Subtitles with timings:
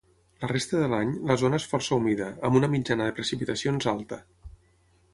[0.43, 4.23] La resta de l’any, la zona és força humida, amb una mitjana de precipitacions alta.